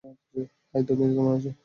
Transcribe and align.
High, 0.73 0.81
তুমি 0.87 1.03
কেমন 1.07 1.27
আছো? 1.35 1.51